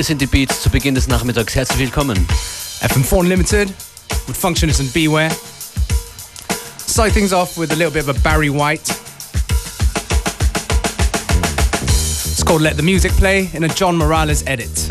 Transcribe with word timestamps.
Hier 0.00 0.06
sind 0.06 0.22
die 0.22 0.26
Beats 0.26 0.62
zu 0.62 0.70
Beginn 0.70 0.94
des 0.94 1.08
Nachmittags. 1.08 1.54
Herzlich 1.54 1.78
willkommen. 1.78 2.26
FM4 2.80 3.18
Unlimited 3.18 3.68
with 4.26 4.34
Functionist 4.34 4.80
and 4.80 4.90
Beware. 4.94 5.30
Start 6.86 7.12
things 7.12 7.34
off 7.34 7.58
with 7.58 7.70
a 7.70 7.74
little 7.74 7.92
bit 7.92 8.08
of 8.08 8.08
a 8.08 8.18
Barry 8.22 8.48
White. 8.48 8.88
It's 11.82 12.42
called 12.42 12.62
Let 12.62 12.78
the 12.78 12.82
Music 12.82 13.12
Play 13.18 13.50
in 13.52 13.64
a 13.64 13.68
John 13.68 13.98
Morales 13.98 14.42
edit. 14.46 14.89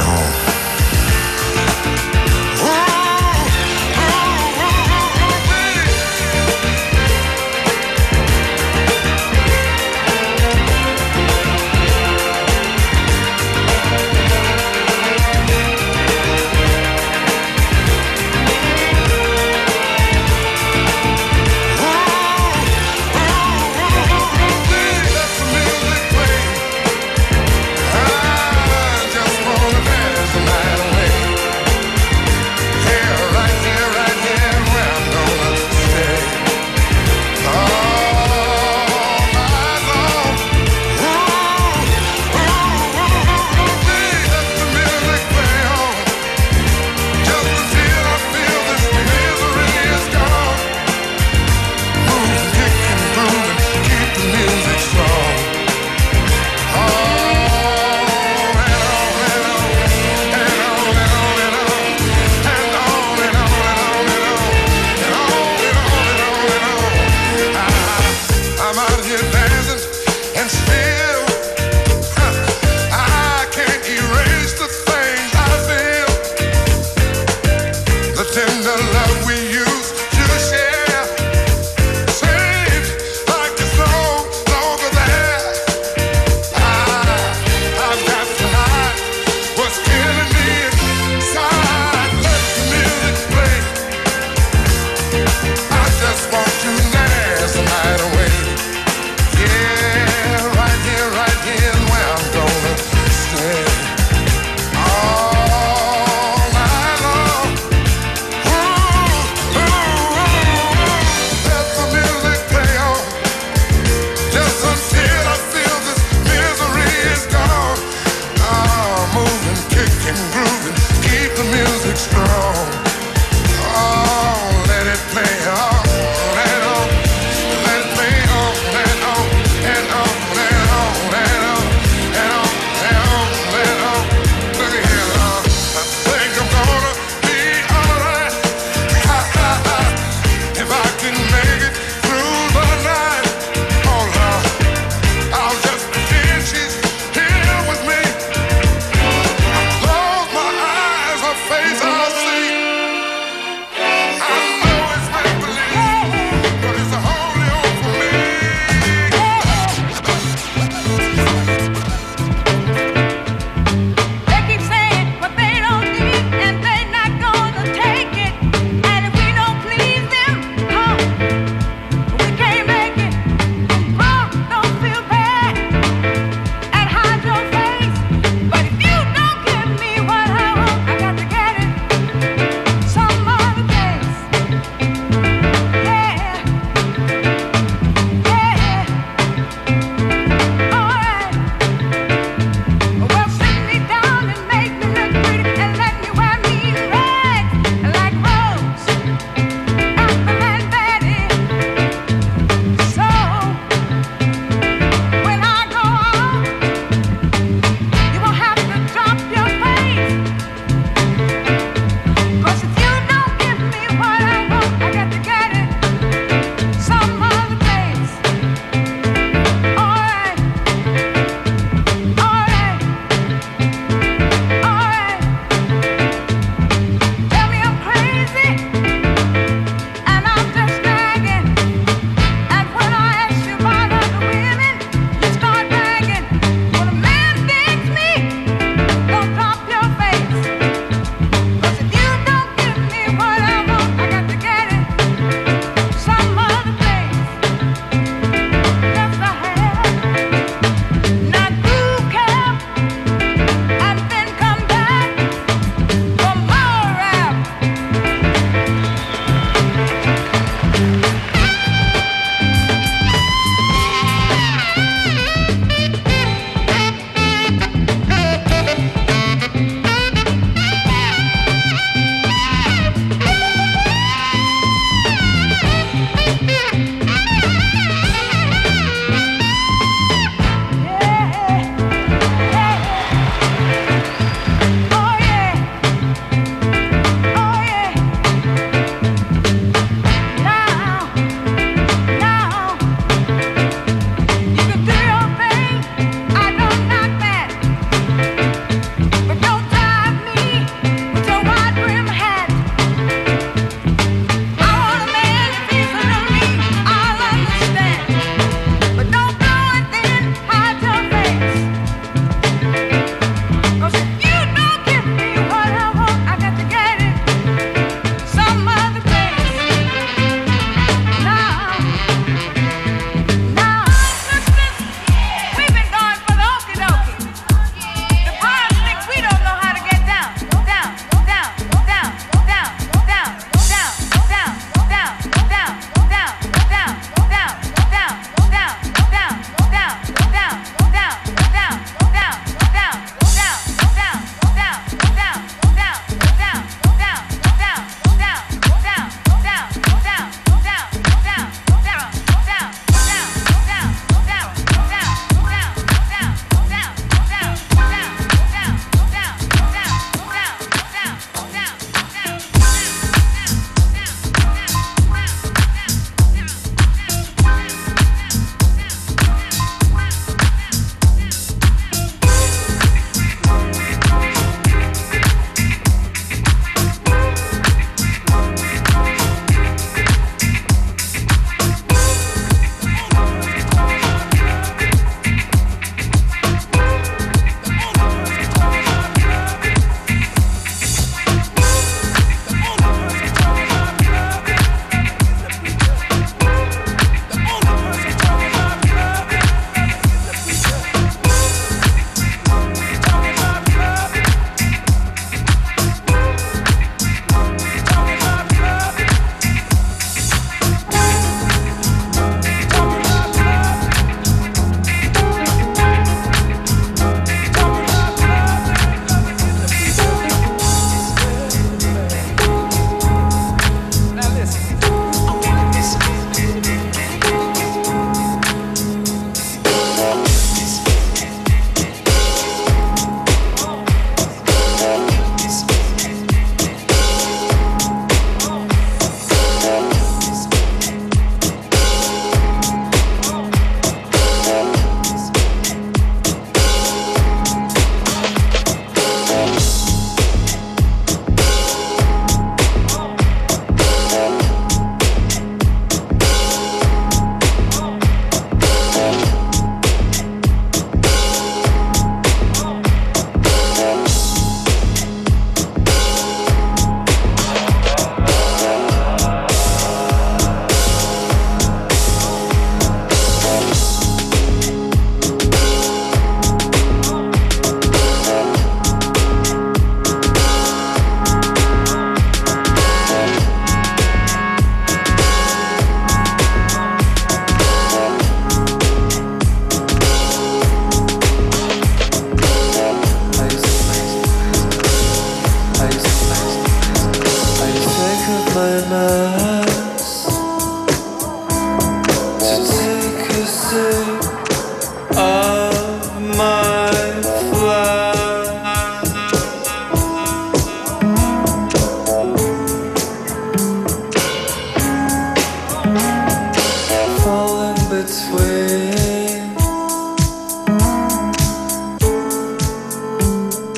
Tonight. 0.00 0.59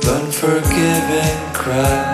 Unforgiving 0.05 1.53
crap 1.53 2.12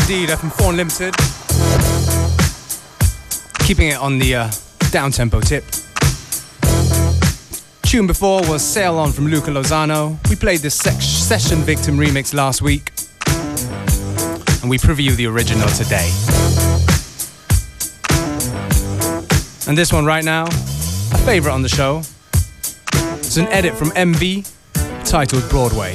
indeed, 0.00 0.28
FM4 0.30 0.70
Unlimited. 0.70 1.14
Keeping 3.64 3.88
it 3.88 3.98
on 3.98 4.18
the 4.18 4.34
uh, 4.34 4.50
down 4.90 5.12
tempo 5.12 5.40
tip. 5.40 5.64
Tune 7.82 8.08
before 8.08 8.40
was 8.48 8.60
Sail 8.60 8.98
On 8.98 9.12
from 9.12 9.28
Luca 9.28 9.50
Lozano. 9.50 10.18
We 10.28 10.34
played 10.34 10.60
the 10.60 10.70
Session 10.70 11.58
Victim 11.60 11.96
remix 11.96 12.34
last 12.34 12.60
week, 12.60 12.90
and 14.62 14.68
we 14.68 14.78
preview 14.78 15.14
the 15.14 15.26
original 15.26 15.68
today. 15.68 16.10
And 19.68 19.78
this 19.78 19.92
one 19.92 20.04
right 20.04 20.24
now, 20.24 20.46
a 20.46 21.18
favorite 21.24 21.52
on 21.52 21.62
the 21.62 21.68
show. 21.68 22.02
It's 23.18 23.36
an 23.36 23.46
edit 23.48 23.76
from 23.76 23.90
MV 23.90 24.50
titled 25.04 25.48
Broadway. 25.48 25.94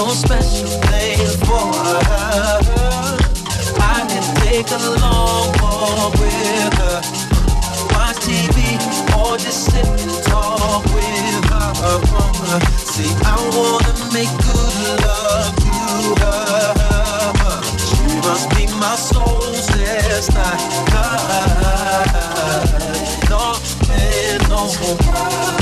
no 0.00 0.08
special 0.08 0.68
thing 0.88 1.18
for 1.44 1.74
her. 2.08 2.60
I 3.78 3.98
can 4.08 4.24
take 4.40 4.70
a 4.70 4.80
long 5.04 5.52
walk 5.60 6.12
with 6.14 6.72
her, 6.80 6.98
watch 7.92 8.16
TV 8.24 8.80
or 9.18 9.36
just 9.36 9.70
sit 9.70 9.84
and 9.84 10.24
talk 10.24 10.84
with 10.96 11.44
her. 11.52 12.60
See, 12.92 13.12
I 13.28 13.36
wanna 13.56 13.94
make 14.16 14.32
good 14.46 15.00
love 15.04 15.54
to 15.64 15.76
her. 16.22 16.64
She 17.88 18.04
must 18.26 18.48
be 18.56 18.64
my 18.80 18.96
soul's 18.96 19.66
destination. 19.66 20.80
No, 23.28 23.44
man, 23.88 24.38
no. 24.48 25.59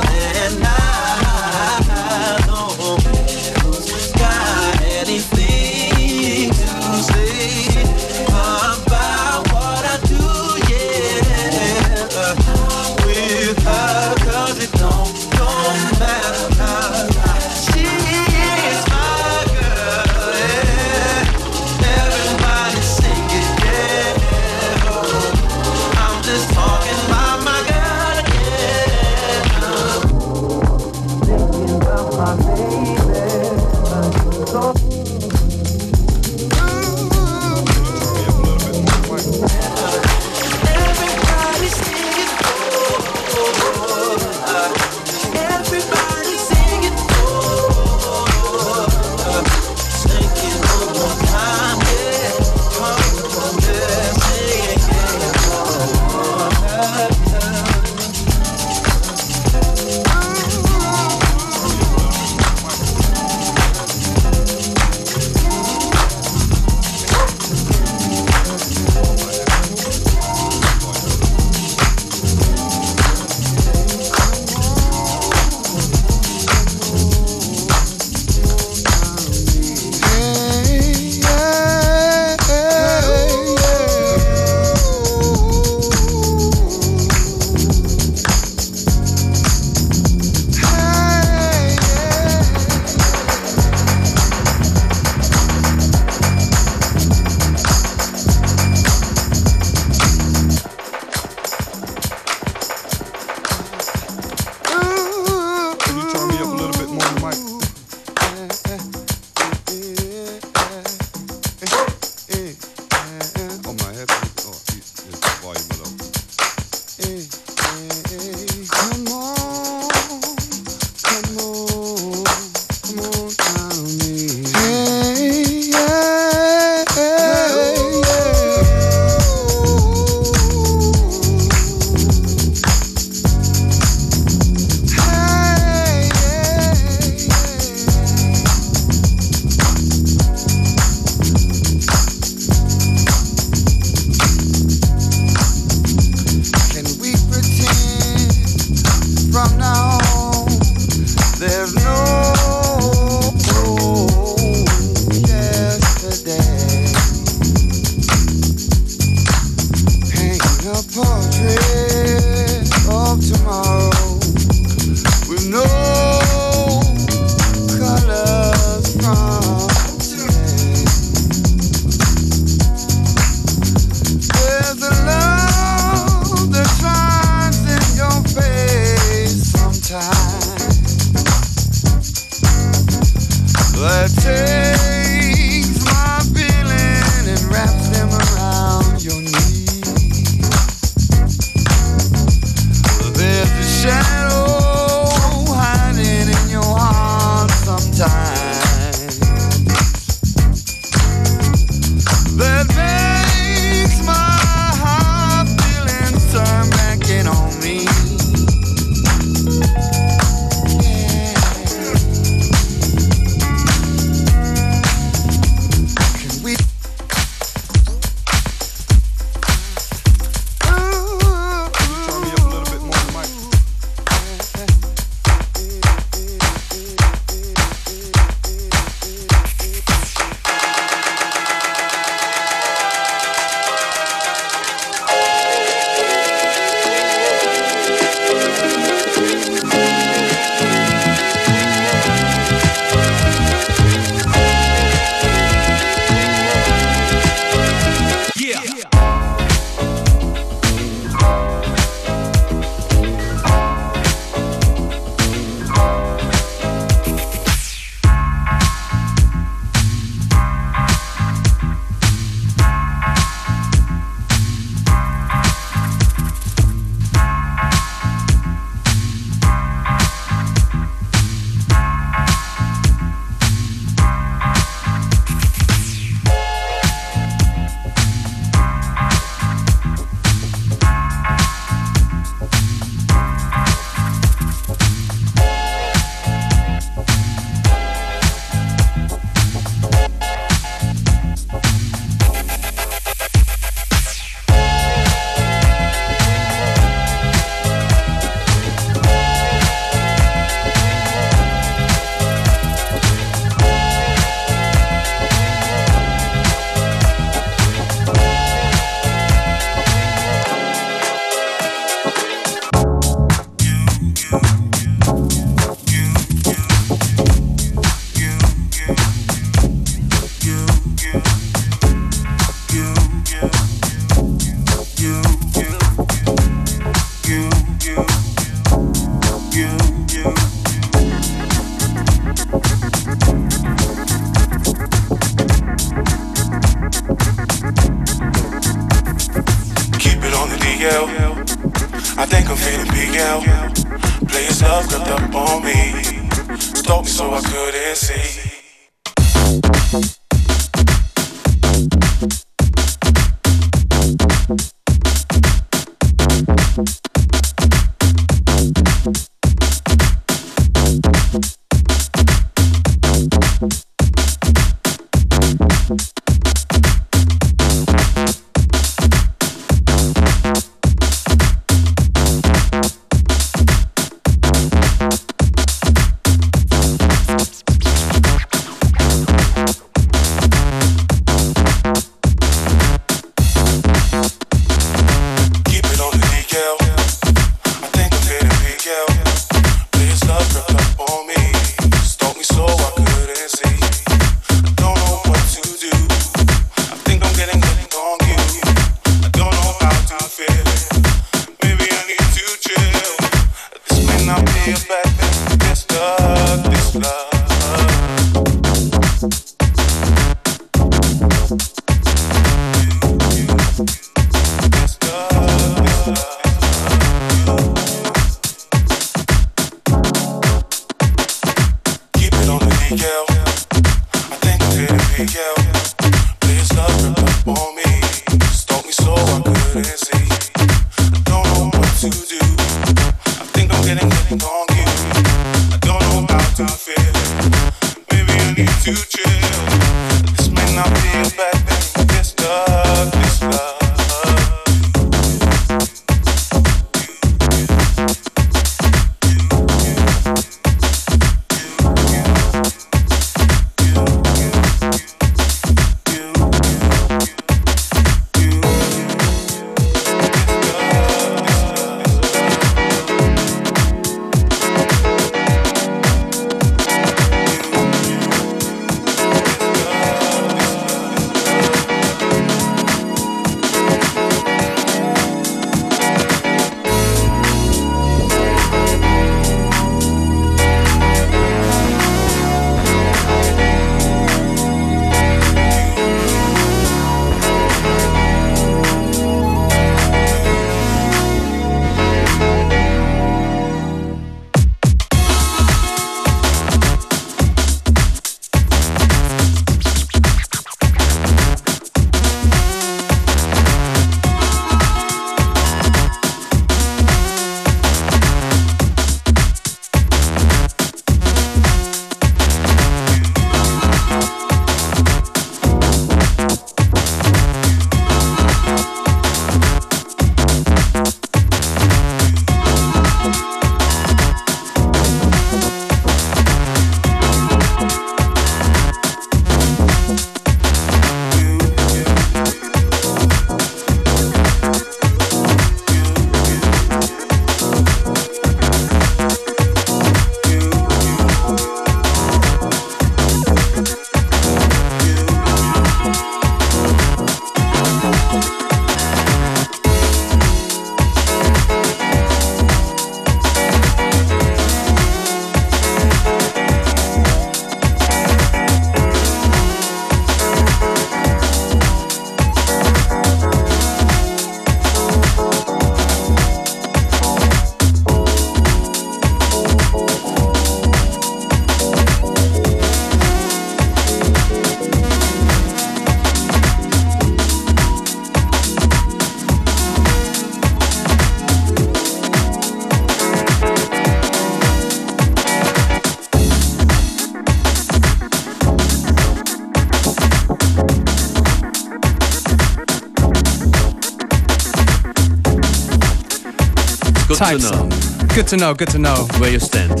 To 597.42 597.58
know. 597.58 597.88
Good 598.36 598.46
to 598.48 598.56
know, 598.56 598.72
good 598.72 598.88
to 598.90 598.98
know. 598.98 599.26
Where 599.38 599.50
you 599.50 599.58
stand. 599.58 600.00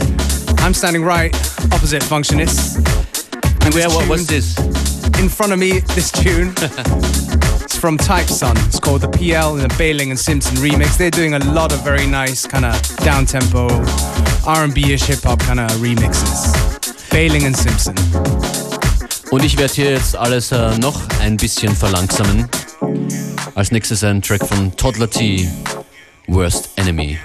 I'm 0.60 0.72
standing 0.72 1.02
right 1.02 1.34
opposite 1.72 2.00
Functionist. 2.00 2.76
And 3.64 3.74
where, 3.74 3.88
what, 3.90 4.08
what's 4.08 4.26
this? 4.26 4.56
In 5.18 5.28
front 5.28 5.52
of 5.52 5.58
me, 5.58 5.80
this 5.80 6.12
tune. 6.12 6.50
it's 6.56 7.76
from 7.76 7.98
Typesun. 7.98 8.54
It's 8.68 8.78
called 8.78 9.00
the 9.00 9.08
PL 9.08 9.56
and 9.56 9.68
the 9.68 9.74
Bailing 9.76 10.10
and 10.10 10.18
Simpson 10.18 10.56
remix. 10.58 10.96
They're 10.96 11.10
doing 11.10 11.34
a 11.34 11.40
lot 11.40 11.72
of 11.72 11.82
very 11.82 12.06
nice 12.06 12.46
kind 12.46 12.64
of 12.64 12.80
down-tempo, 12.98 13.66
R&B-ish 14.46 15.02
hip-hop 15.02 15.40
kind 15.40 15.58
of 15.58 15.68
remixes. 15.72 17.10
Bailing 17.10 17.44
and 17.44 17.56
Simpson. 17.56 17.96
Und 19.32 19.44
ich 19.44 19.58
werde 19.58 19.74
hier 19.74 19.90
jetzt 19.90 20.14
alles 20.16 20.52
äh, 20.52 20.78
noch 20.78 20.98
ein 21.20 21.36
bisschen 21.36 21.74
verlangsamen. 21.74 22.48
Als 23.56 23.72
nächstes 23.72 24.04
ein 24.04 24.22
Track 24.22 24.46
von 24.46 24.74
Toddla 24.76 25.08
T, 25.08 25.48
Worst 26.28 26.78
Enemy. 26.78 27.18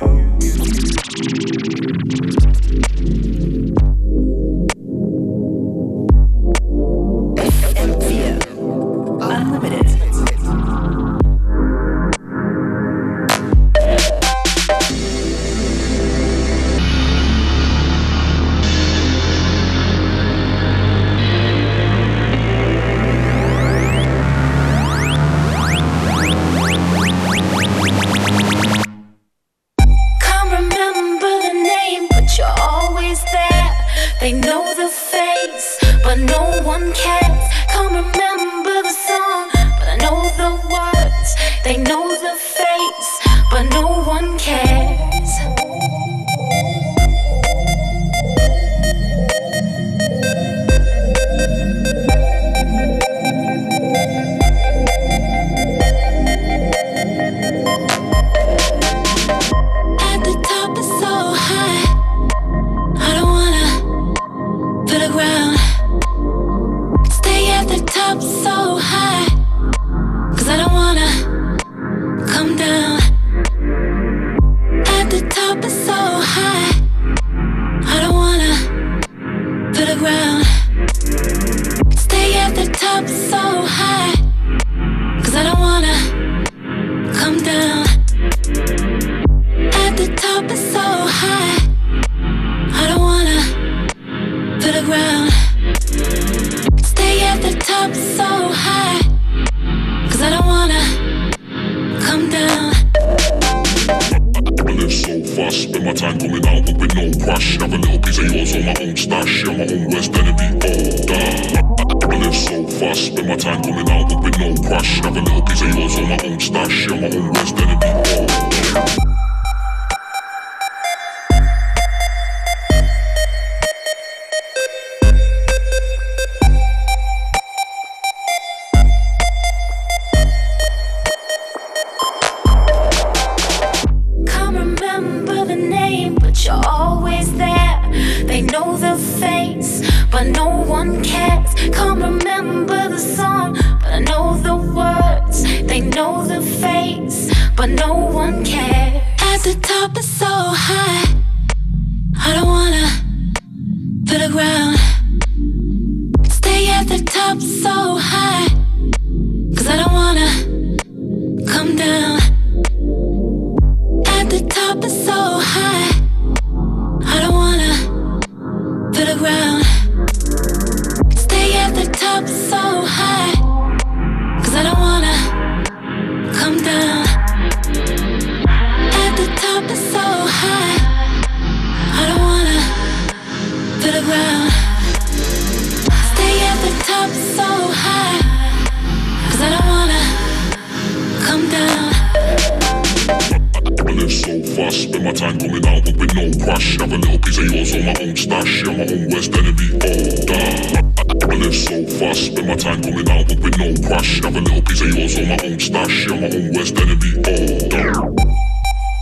fuss. 194.55 194.83
Spend 194.83 195.03
my 195.03 195.11
time 195.11 195.37
coming 195.39 195.65
out, 195.67 195.85
but 195.85 195.95
with 195.97 196.15
no 196.15 196.31
crush. 196.43 196.77
Have 196.79 196.91
a 196.91 196.97
little 196.97 197.19
piece 197.19 197.37
of 197.37 197.45
yours 197.45 197.75
on 197.75 197.85
my 197.85 197.95
own 198.01 198.15
stash. 198.15 198.63
Yeah, 198.63 198.77
my 198.77 198.83
own 198.83 199.09
worst 199.09 199.33
enemy. 199.33 199.67
Oh, 199.73 200.25
damn. 200.25 200.93
I 201.29 201.35
live 201.35 201.55
so 201.55 201.85
fast, 201.99 202.25
spend 202.27 202.47
my 202.47 202.55
time 202.55 202.81
coming 202.81 203.09
out, 203.09 203.27
but 203.27 203.39
with 203.39 203.57
no 203.57 203.87
crush. 203.87 204.21
Have 204.23 204.35
a 204.35 204.39
little 204.39 204.61
piece 204.61 204.81
of 204.81 204.95
yours 204.95 205.17
on 205.17 205.27
my 205.27 205.39
own 205.43 205.59
stash. 205.59 206.07
Yeah, 206.07 206.19
my 206.19 206.27
own 206.27 206.53
worst 206.53 206.77
enemy. 206.77 207.11
Oh, 207.27 207.67
damn. 207.69 208.15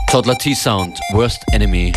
Toddla 0.09 0.37
T 0.39 0.55
Sound, 0.55 0.95
Worst 1.13 1.43
Enemy. 1.53 1.93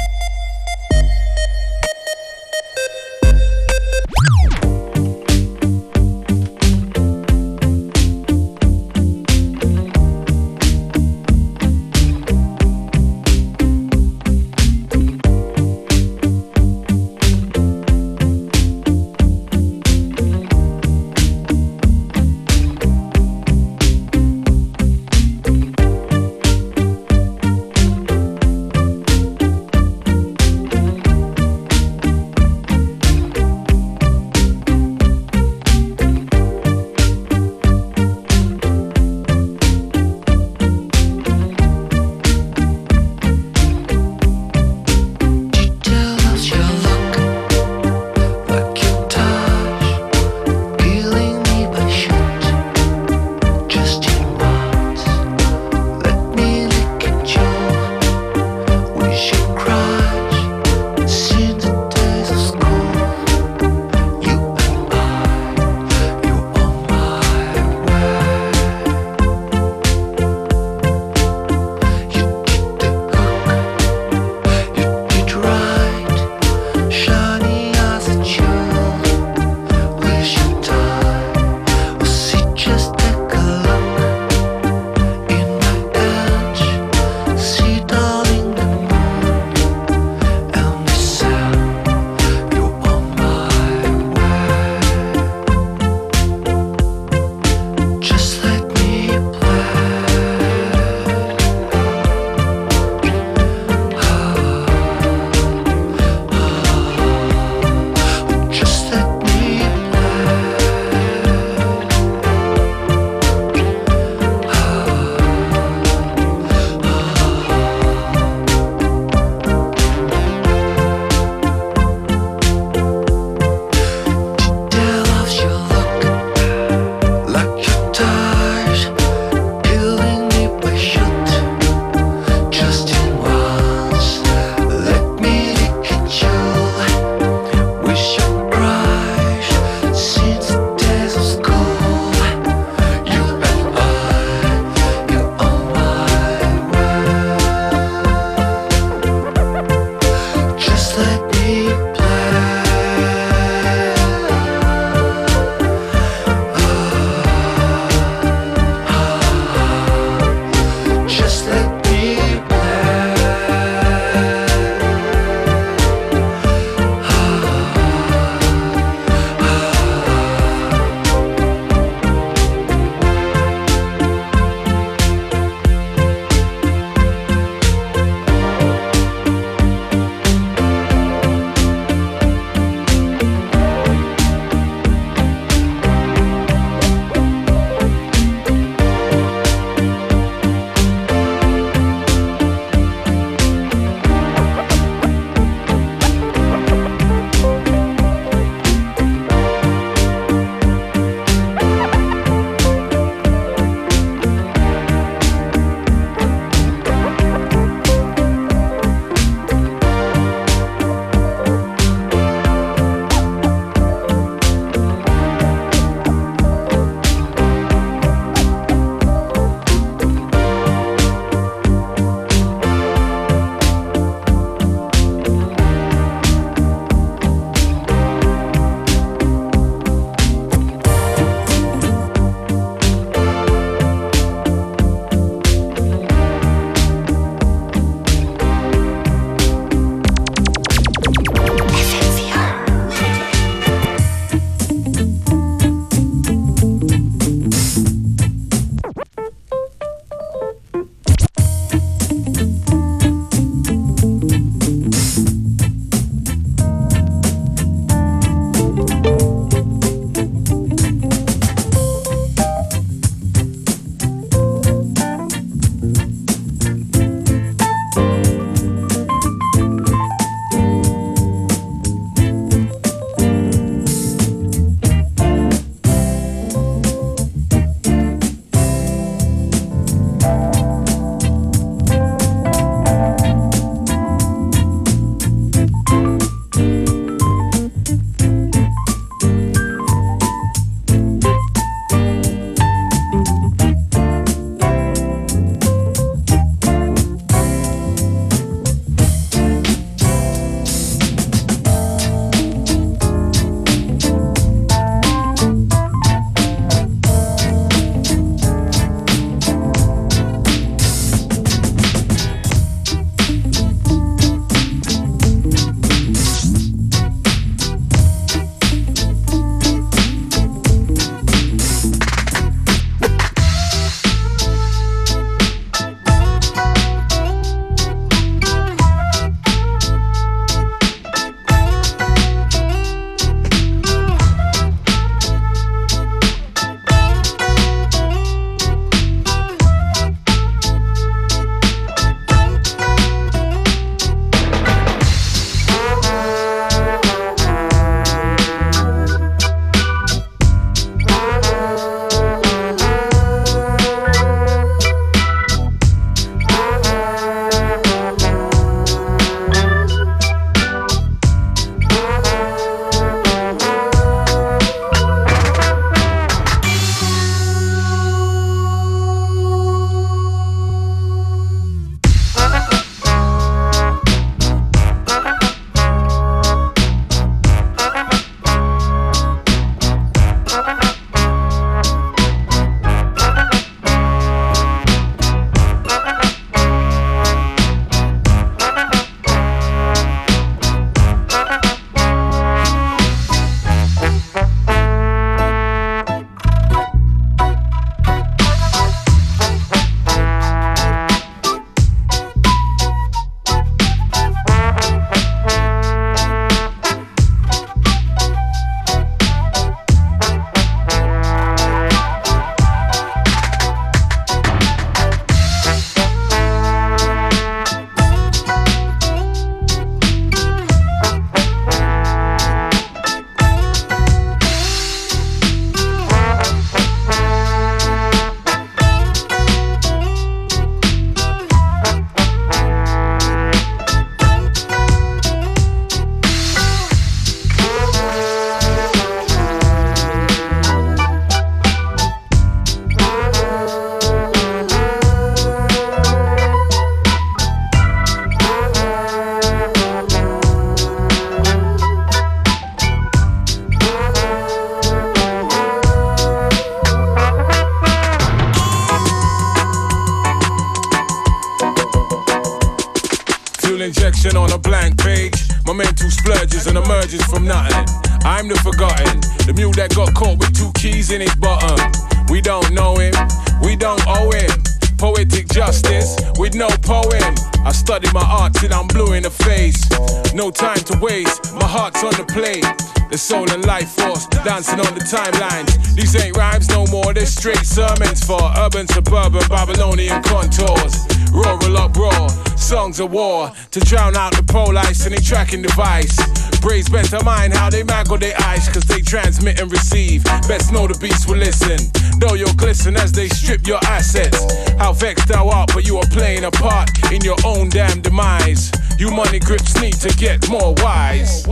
War 493.09 493.51
to 493.71 493.81
drown 493.81 494.17
out 494.17 494.35
the 494.35 494.43
police 494.43 495.05
and 495.07 495.15
they 495.15 495.21
tracking 495.21 495.63
device. 495.63 496.17
Braves 496.61 496.89
better 496.89 497.23
mind 497.25 497.55
how 497.55 497.71
they 497.71 497.83
mangle 497.83 498.19
their 498.19 498.35
eyes, 498.43 498.69
cause 498.69 498.85
they 498.85 499.01
transmit 499.01 499.61
and 499.61 499.71
receive. 499.71 500.25
Best 500.49 500.73
know 500.73 500.87
the 500.87 500.99
beast 500.99 501.29
will 501.29 501.37
listen. 501.37 501.79
Though 502.19 502.35
you'll 502.35 502.55
glisten 502.55 502.97
as 502.97 503.13
they 503.13 503.29
strip 503.29 503.67
your 503.67 503.81
assets. 503.85 504.39
How 504.79 504.93
vexed 504.93 505.29
thou 505.29 505.49
art, 505.49 505.71
but 505.75 505.87
you 505.87 505.97
are 505.99 506.09
playing 506.11 506.45
a 506.45 506.51
part 506.51 506.91
in 507.13 507.23
your 507.23 507.37
own 507.45 507.69
damn 507.69 508.01
demise. 508.01 508.73
You 508.99 509.11
money 509.11 509.39
grips 509.39 509.81
need 509.81 509.95
to 510.01 510.09
get 510.17 510.49
more 510.49 510.75
wise. 510.79 511.47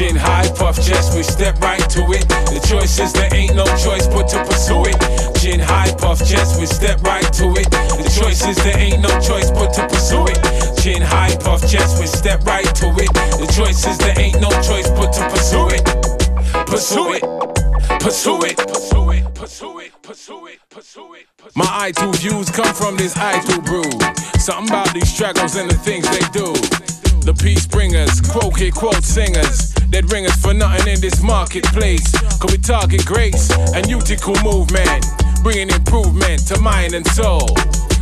Chin 0.00 0.16
high, 0.16 0.48
puff 0.56 0.80
chest, 0.80 1.14
we 1.14 1.22
step 1.22 1.60
right 1.60 1.84
to 1.90 2.00
it. 2.16 2.26
The 2.48 2.64
choice 2.66 2.98
is 2.98 3.12
there 3.12 3.28
ain't 3.34 3.54
no 3.54 3.66
choice 3.76 4.06
but 4.06 4.28
to 4.28 4.42
pursue 4.46 4.88
it. 4.88 4.96
Chin 5.36 5.60
high, 5.60 5.92
puff 5.92 6.24
chest, 6.24 6.58
we 6.58 6.64
step 6.64 7.02
right 7.02 7.30
to 7.34 7.52
it. 7.52 7.68
The 7.68 8.08
choice 8.08 8.40
is 8.48 8.56
there 8.64 8.78
ain't 8.78 9.02
no 9.02 9.10
choice 9.20 9.50
but 9.50 9.74
to 9.74 9.86
pursue 9.86 10.24
it. 10.24 10.40
Chin 10.80 11.02
high, 11.02 11.36
puff 11.36 11.60
chest, 11.70 12.00
we 12.00 12.06
step 12.06 12.40
right 12.46 12.64
to 12.76 12.86
it. 12.96 13.12
The 13.12 13.52
choice 13.52 13.86
is 13.86 13.98
there 13.98 14.18
ain't 14.18 14.40
no 14.40 14.48
choice 14.64 14.88
but 14.88 15.12
to 15.12 15.28
pursue 15.28 15.68
it. 15.68 15.84
Pursue 16.64 17.20
it. 17.20 17.22
Pursue 18.00 18.40
it. 18.48 18.56
Pursue 18.56 19.10
it. 19.10 19.34
Pursue 19.34 19.80
it. 19.80 19.92
Pursue 20.00 20.46
it. 20.46 20.60
Pursue 20.70 21.12
it. 21.12 21.26
My 21.54 21.92
I2 21.92 22.16
views 22.16 22.48
come 22.48 22.72
from 22.72 22.96
this 22.96 23.12
I2 23.16 23.66
brew. 23.66 23.84
Something 24.40 24.72
about 24.72 24.94
these 24.94 25.12
struggles 25.12 25.56
and 25.56 25.70
the 25.70 25.76
things 25.76 26.08
they 26.08 26.24
do. 26.32 26.56
The 27.22 27.34
peace 27.34 27.66
bringers, 27.66 28.20
quote 28.20 28.56
quote 28.74 29.04
singers 29.04 29.74
that 29.92 30.10
ring 30.10 30.26
us 30.26 30.40
for 30.40 30.54
nothing 30.54 30.88
in 30.88 31.00
this 31.00 31.22
marketplace. 31.22 32.10
Cause 32.40 32.50
we 32.50 32.58
target 32.58 33.04
grace 33.04 33.50
and 33.74 33.86
utical 33.86 34.34
movement, 34.42 35.04
bringing 35.42 35.68
improvement 35.70 36.46
to 36.48 36.58
mind 36.60 36.94
and 36.94 37.06
soul. 37.08 37.46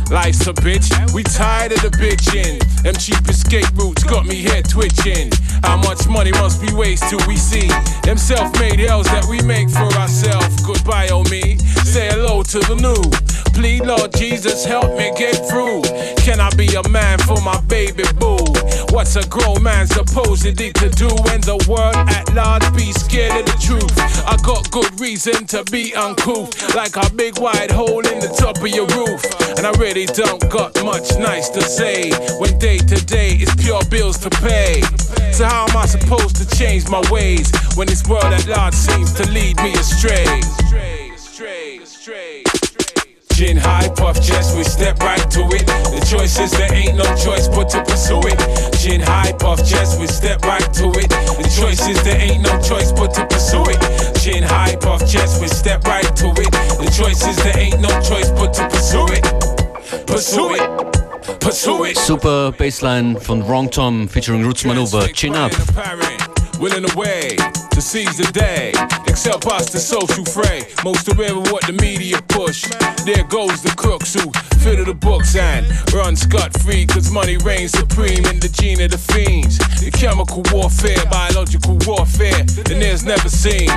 Life's 0.09 0.47
a 0.47 0.53
bitch, 0.53 0.89
we 1.13 1.21
tired 1.21 1.71
of 1.71 1.81
the 1.81 1.91
bitching. 1.99 2.57
Them 2.81 2.95
cheap 2.95 3.21
escape 3.29 3.69
routes 3.75 4.03
got 4.03 4.25
me 4.25 4.35
here 4.35 4.63
twitching. 4.63 5.29
How 5.61 5.77
much 5.77 6.07
money 6.07 6.31
must 6.31 6.61
we 6.61 6.73
waste 6.73 7.09
till 7.09 7.21
we 7.27 7.35
see 7.35 7.67
them 8.03 8.17
self 8.17 8.49
made 8.59 8.79
hells 8.79 9.05
that 9.07 9.25
we 9.29 9.41
make 9.43 9.69
for 9.69 9.91
ourselves? 9.99 10.63
Goodbye, 10.65 11.09
oh 11.11 11.23
me. 11.29 11.57
Say 11.83 12.07
hello 12.07 12.41
to 12.43 12.59
the 12.59 12.75
new. 12.75 13.03
Please, 13.59 13.81
Lord 13.81 14.13
Jesus, 14.13 14.63
help 14.63 14.97
me 14.97 15.11
get 15.17 15.35
through. 15.49 15.81
Can 16.23 16.39
I 16.39 16.49
be 16.55 16.73
a 16.75 16.87
man 16.87 17.19
for 17.19 17.41
my 17.41 17.59
baby 17.67 18.05
boo? 18.17 18.39
What's 18.95 19.17
a 19.17 19.27
grown 19.27 19.61
man 19.61 19.85
supposedly 19.85 20.71
to 20.79 20.89
do 20.91 21.09
when 21.27 21.41
the 21.41 21.59
world 21.67 21.97
at 22.07 22.33
large 22.33 22.63
be 22.73 22.93
scared 22.93 23.35
of 23.35 23.45
the 23.45 23.59
truth? 23.59 23.91
I 24.25 24.37
got 24.47 24.71
good 24.71 24.97
reason 25.01 25.45
to 25.47 25.65
be 25.65 25.93
uncouth, 25.93 26.73
like 26.73 26.95
a 26.95 27.13
big 27.13 27.37
wide 27.37 27.69
hole 27.69 27.99
in 27.99 28.19
the 28.19 28.31
top 28.31 28.55
of 28.63 28.69
your 28.69 28.87
roof. 28.95 29.19
And 29.57 29.67
I 29.67 29.71
really 29.71 30.05
don't 30.05 30.39
got 30.49 30.81
much 30.85 31.19
nice 31.19 31.49
to 31.49 31.61
say 31.61 32.11
when 32.39 32.57
day 32.59 32.77
to 32.77 32.95
day 33.05 33.31
is 33.31 33.53
pure 33.59 33.83
bills 33.91 34.19
to 34.19 34.29
pay. 34.39 34.79
So 35.33 35.43
how 35.43 35.67
am 35.67 35.75
I 35.75 35.85
supposed 35.85 36.37
to 36.37 36.47
change 36.55 36.87
my 36.87 37.03
ways 37.11 37.51
when 37.75 37.87
this 37.87 38.07
world 38.07 38.31
at 38.31 38.47
large 38.47 38.73
seems 38.73 39.11
to 39.19 39.29
lead 39.29 39.57
me 39.57 39.73
astray? 39.73 40.39
Chin 43.39 43.55
high, 43.55 43.87
puff 43.95 44.21
chest, 44.21 44.57
we 44.57 44.65
step 44.65 44.99
right 44.99 45.31
to 45.31 45.39
it. 45.55 45.65
The 45.65 46.05
choice 46.11 46.37
is 46.39 46.51
there 46.51 46.73
ain't 46.73 46.97
no 46.97 47.05
choice 47.15 47.47
but 47.47 47.69
to 47.69 47.81
pursue 47.85 48.19
it. 48.27 48.37
Chin 48.77 48.99
high, 48.99 49.31
puff 49.31 49.59
chest, 49.65 49.97
we 49.97 50.07
step 50.07 50.43
right 50.43 50.73
to 50.73 50.91
it. 50.99 51.07
The 51.07 51.47
choice 51.55 51.87
is 51.87 52.03
there 52.03 52.19
ain't 52.19 52.43
no 52.43 52.51
choice 52.59 52.91
but 52.91 53.13
to 53.13 53.25
pursue 53.27 53.63
it. 53.67 53.79
Chin 54.19 54.43
high, 54.43 54.75
puff 54.75 55.09
chest, 55.09 55.39
we 55.39 55.47
step 55.47 55.85
right 55.85 56.03
to 56.17 56.27
it. 56.35 56.51
The 56.83 56.91
choice 56.91 57.25
is 57.25 57.37
there 57.37 57.57
ain't 57.57 57.79
no 57.79 57.87
choice 58.01 58.29
but 58.29 58.51
to 58.55 58.67
pursue 58.67 59.07
it. 59.07 59.23
Pursue 60.05 60.55
it. 60.55 61.39
Pursue 61.39 61.85
it. 61.85 61.97
Super 61.97 62.51
Bassline 62.51 63.15
von 63.21 63.41
Wrongtom 63.47 64.09
featuring 64.09 64.43
Roots 64.43 64.65
Manuva, 64.65 65.13
Chin 65.13 65.37
Up. 65.37 65.53
Willing 66.59 66.91
away 66.91 67.37
to 67.71 67.81
seize 67.81 68.17
the 68.17 68.29
day. 68.33 68.73
Except 69.07 69.47
past 69.47 69.71
the 69.71 69.79
social 69.79 70.25
fray. 70.25 70.67
Most 70.83 71.07
aware 71.07 71.31
of 71.31 71.49
what 71.51 71.65
the 71.65 71.73
media 71.73 72.21
push. 72.27 72.67
There 73.05 73.23
goes 73.23 73.63
the 73.63 73.73
crooks 73.77 74.13
who 74.13 74.29
fiddle 74.59 74.83
the 74.83 74.93
books 74.93 75.37
and 75.37 75.65
run 75.93 76.17
scot 76.17 76.51
free. 76.59 76.85
Cause 76.85 77.11
money 77.11 77.37
reigns 77.37 77.71
supreme 77.71 78.25
in 78.25 78.39
the 78.39 78.49
gene 78.49 78.81
of 78.81 78.91
the 78.91 78.97
fiends. 78.97 79.57
The 79.79 79.89
chemical 79.91 80.43
warfare, 80.51 80.99
biological 81.09 81.79
warfare, 81.87 82.43
the 82.67 82.75
near's 82.75 83.05
never 83.05 83.29
seen. 83.29 83.69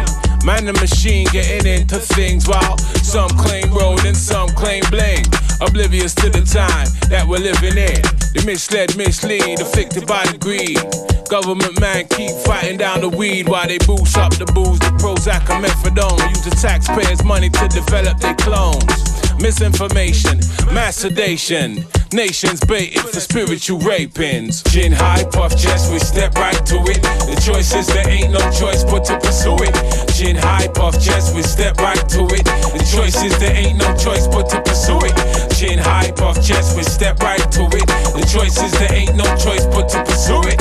Man 0.44 0.66
and 0.66 0.78
machine 0.80 1.28
getting 1.30 1.66
into 1.70 2.00
things 2.00 2.48
while 2.48 2.76
some 3.06 3.30
claim 3.38 3.72
road 3.72 4.04
and 4.04 4.16
some 4.16 4.48
claim 4.58 4.82
bling. 4.90 5.24
Oblivious 5.62 6.12
to 6.16 6.28
the 6.28 6.42
time 6.42 6.90
that 7.08 7.24
we're 7.24 7.38
living 7.38 7.78
in. 7.78 8.02
They 8.34 8.44
misled, 8.44 8.96
mislead, 8.96 9.60
affected 9.60 10.08
by 10.08 10.26
the 10.26 10.36
greed. 10.36 10.82
Government 11.30 11.80
man 11.80 12.08
keep 12.08 12.32
fighting 12.44 12.78
down 12.78 13.00
the 13.00 13.08
weed 13.08 13.48
while 13.48 13.68
they 13.68 13.78
boost 13.78 14.18
up 14.18 14.34
the 14.34 14.46
booze, 14.46 14.80
the 14.80 14.90
Prozac 14.98 15.48
and 15.54 15.64
methadone. 15.64 16.18
Use 16.30 16.42
the 16.42 16.50
taxpayers' 16.50 17.22
money 17.22 17.48
to 17.48 17.68
develop 17.68 18.18
their 18.18 18.34
clones. 18.34 19.11
Misinformation, 19.42 20.38
mass 20.72 20.98
sedation. 20.98 21.84
Nations 22.12 22.60
baited 22.60 23.00
for 23.00 23.18
spiritual 23.18 23.80
rapings. 23.80 24.62
Gin 24.70 24.92
high, 24.92 25.24
puff 25.24 25.60
chest, 25.60 25.92
we 25.92 25.98
step 25.98 26.36
right 26.36 26.64
to 26.64 26.76
it. 26.86 27.02
The 27.02 27.42
choice 27.44 27.74
is 27.74 27.88
there 27.88 28.08
ain't 28.08 28.32
no 28.32 28.38
choice 28.52 28.84
but 28.84 29.04
to 29.06 29.18
pursue 29.18 29.56
it. 29.58 29.74
Gin 30.14 30.36
high, 30.36 30.68
puff 30.68 30.94
chest, 31.02 31.34
we 31.34 31.42
step 31.42 31.76
right 31.78 31.98
to 32.10 32.22
it. 32.30 32.44
The 32.44 32.86
choice 32.94 33.20
is 33.24 33.36
there 33.40 33.56
ain't 33.56 33.78
no 33.78 33.96
choice 33.96 34.28
but 34.28 34.48
to 34.50 34.62
pursue 34.62 35.00
it. 35.02 35.52
Gin 35.56 35.78
high, 35.78 36.12
puff 36.12 36.36
chest, 36.46 36.76
we 36.76 36.84
step 36.84 37.18
right 37.18 37.42
to 37.50 37.62
it. 37.66 37.86
The 38.14 38.24
choice 38.30 38.62
is 38.62 38.70
there 38.78 38.94
ain't 38.94 39.16
no 39.16 39.26
choice 39.34 39.66
but 39.66 39.88
to 39.88 40.04
pursue 40.04 40.42
it. 40.46 40.58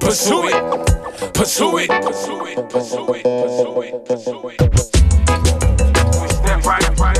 Pursue 0.00 0.48
it. 0.48 1.34
Pursue 1.34 1.78
it. 1.78 1.90
Pursue 2.00 2.46
it. 2.46 2.70
Pursue 2.70 3.14
it. 3.14 3.24
Pursue 3.24 3.82
it. 3.82 4.04
Pursue 4.06 4.48
it. 4.48 4.60
We 6.20 6.28
step 6.28 6.64
right, 6.64 6.98
right, 6.98 7.19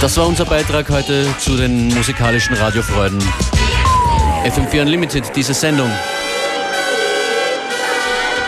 Das 0.00 0.16
war 0.16 0.26
unser 0.26 0.44
Beitrag 0.46 0.88
heute 0.88 1.26
zu 1.38 1.56
den 1.56 1.88
musikalischen 1.88 2.54
Radiofreuden. 2.54 3.18
FM4 4.44 4.82
Unlimited, 4.82 5.24
diese 5.36 5.54
Sendung. 5.54 5.90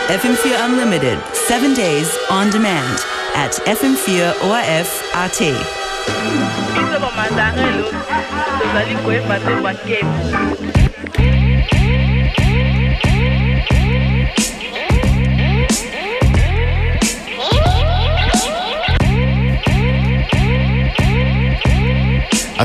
FM4 0.09 0.65
Unlimited, 0.65 1.17
seven 1.47 1.75
days 1.75 2.09
on 2.29 2.49
demand 2.51 3.05
at 3.35 3.61
FM4 3.67 4.33
ORF 4.41 5.03
AT. 5.13 5.41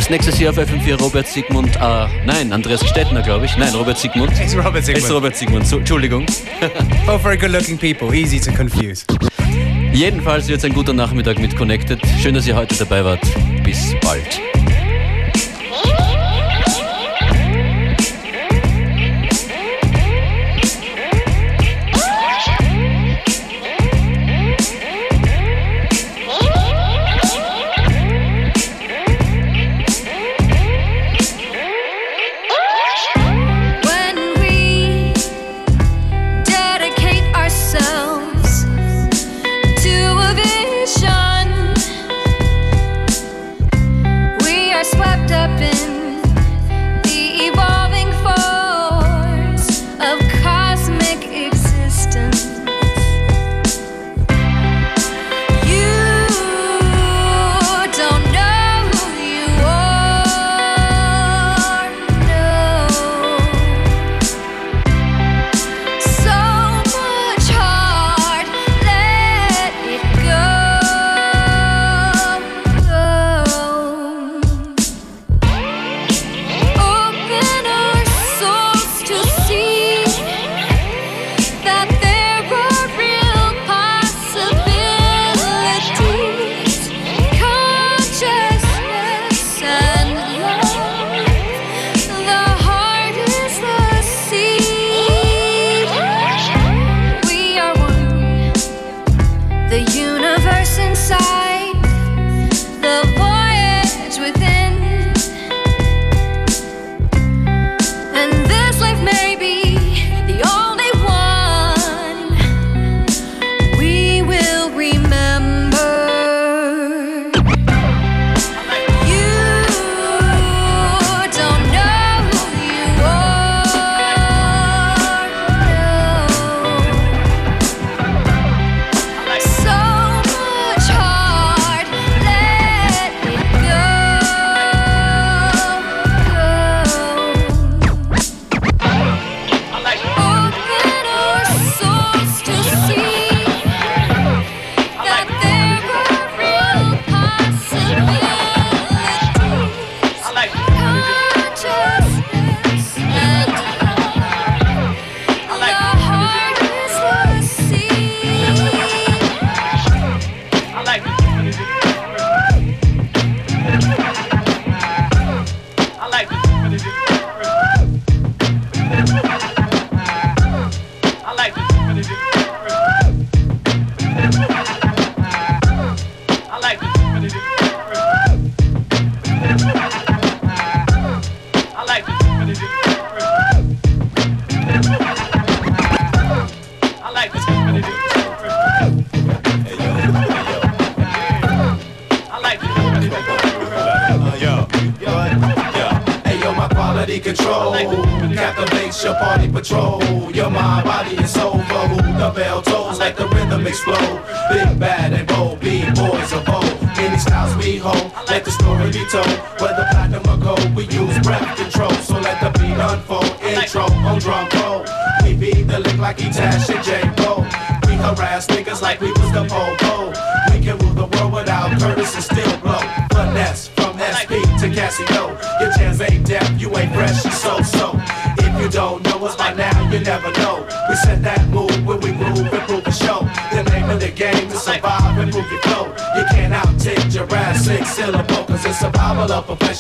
Als 0.01 0.09
nächstes 0.09 0.39
hier 0.39 0.49
auf 0.49 0.57
FM4 0.57 0.99
Robert 0.99 1.27
Sigmund, 1.27 1.77
äh, 1.77 2.07
nein, 2.25 2.55
Andreas 2.55 2.89
Stettner, 2.89 3.21
glaube 3.21 3.45
ich. 3.45 3.55
Nein, 3.59 3.75
Robert 3.75 3.99
Sigmund. 3.99 4.33
It's 4.41 4.57
Robert 4.57 4.83
Sigmund. 4.83 5.05
It's 5.05 5.13
Robert 5.13 5.37
Sigmund, 5.37 5.67
so, 5.67 5.77
Entschuldigung. 5.77 6.25
Both 7.05 7.21
very 7.23 7.37
good 7.37 7.51
looking 7.51 7.77
people, 7.77 8.11
easy 8.15 8.41
to 8.41 8.51
confuse. 8.51 9.05
Jedenfalls 9.93 10.49
wird 10.49 10.61
es 10.61 10.65
ein 10.65 10.73
guter 10.73 10.95
Nachmittag 10.95 11.39
mit 11.39 11.55
Connected. 11.55 12.01
Schön, 12.19 12.35
dass 12.35 12.47
ihr 12.47 12.57
heute 12.57 12.77
dabei 12.77 13.05
wart. 13.05 13.21
Bis 13.63 13.95
bald. 14.01 14.41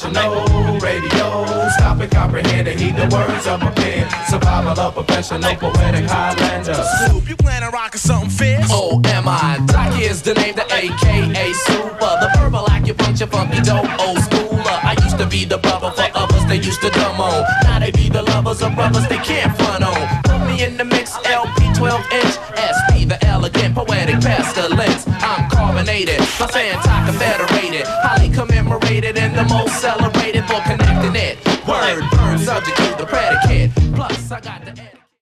professional 0.01 0.78
radio. 0.80 1.68
Stop 1.76 2.01
and 2.01 2.11
comprehend 2.11 2.68
and 2.68 2.80
heed 2.80 2.96
the 2.96 3.09
words 3.14 3.46
of 3.46 3.62
a 3.62 3.70
pen. 3.72 4.09
Survival 4.28 4.78
of 4.78 4.94
professional 4.94 5.55
poetic 5.57 6.05
Highlander. 6.07 6.74
Soup, 6.74 7.28
you 7.28 7.36
plan 7.36 7.62
on 7.62 7.72
rocking 7.72 7.98
something 7.98 8.30
fierce? 8.30 8.66
Oh, 8.70 9.01
am 9.07 9.28
I? 9.28 9.61
Doc 9.66 10.01
is 10.01 10.22
the 10.22 10.34
name, 10.34 10.55
the 10.55 10.64
AKA 10.72 11.53
Super. 11.53 12.12
The 12.20 12.30
verbal 12.38 12.64
acupuncture, 12.66 13.28
funky 13.28 13.61
dope, 13.61 13.84
old 14.01 14.18
schooler. 14.18 14.78
I 14.84 14.96
used 15.03 15.18
to 15.18 15.26
be 15.26 15.44
the 15.44 15.59
brother 15.59 15.90
for 15.90 16.09
others 16.14 16.44
they 16.46 16.57
used 16.57 16.80
to 16.82 16.90
dumb 16.90 17.20
on. 17.20 17.44
Now 17.64 17.78
they 17.78 17.90
be 17.90 18.09
the 18.09 18.22
lovers 18.22 18.62
of 18.62 18.74
brothers 18.74 19.07